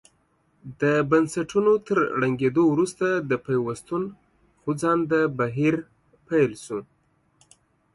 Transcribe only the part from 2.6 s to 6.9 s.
وروسته د پیوستون خوځنده بهیر پیل شو.